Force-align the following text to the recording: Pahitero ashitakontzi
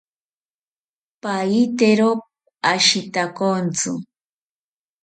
Pahitero 1.21 2.09
ashitakontzi 2.71 3.91